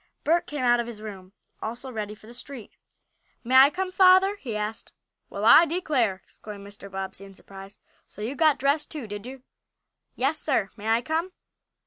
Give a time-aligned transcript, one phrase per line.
[0.23, 1.31] Bert came out of his room,
[1.61, 2.71] also ready for the street.
[3.43, 4.93] "May I come, father?" he asked.
[5.29, 6.89] "Well, I declare!" exclaimed Mr.
[6.89, 7.79] Bobbsey, in surprise.
[8.07, 9.43] "So you got dressed too, did you?"
[10.15, 10.71] "Yes, sir.
[10.75, 11.33] May I come?"